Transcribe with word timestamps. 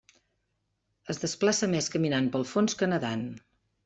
Es 1.13 1.19
desplaça 1.23 1.69
més 1.73 1.89
caminant 1.97 2.31
pel 2.37 2.47
fons 2.53 2.77
que 2.81 2.89
nedant. 2.95 3.23